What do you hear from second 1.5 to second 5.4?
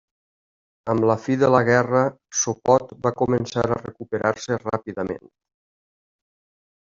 la guerra, Sopot va començar a recuperar-se ràpidament.